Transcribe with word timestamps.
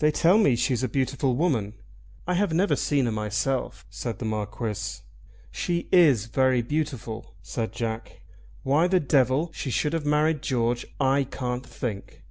"They 0.00 0.10
tell 0.10 0.36
me 0.36 0.54
she's 0.54 0.82
a 0.82 0.86
beautiful 0.86 1.34
woman. 1.34 1.72
I 2.26 2.34
have 2.34 2.52
never 2.52 2.76
seen 2.76 3.06
her 3.06 3.10
myself," 3.10 3.86
said 3.88 4.18
the 4.18 4.26
Marquis. 4.26 4.98
"She 5.50 5.88
is 5.90 6.26
very 6.26 6.60
beautiful," 6.60 7.32
said 7.40 7.72
Jack. 7.72 8.20
"Why 8.64 8.86
the 8.86 9.00
devil 9.00 9.50
she 9.54 9.70
should 9.70 9.94
have 9.94 10.04
married 10.04 10.42
George, 10.42 10.84
I 11.00 11.24
can't 11.24 11.66
think. 11.66 12.22